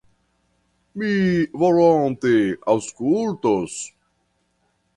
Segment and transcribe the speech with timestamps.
[1.01, 1.11] Mi
[1.65, 2.33] volonte
[2.75, 3.79] aŭskultos?